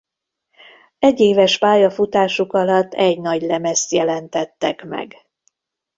Egy 0.99 1.19
éves 1.19 1.57
pályafutásuk 1.57 2.53
alatt 2.53 2.93
egy 2.93 3.19
nagylemezt 3.21 3.91
jelentettek 3.91 4.83
meg. 4.83 5.15